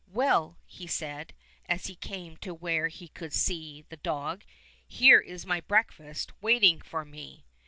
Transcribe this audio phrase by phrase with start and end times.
[0.21, 1.35] "Well," he said,
[1.69, 4.43] as he came to where he could see the dog,
[4.87, 7.45] "here is my breakfast waiting for me."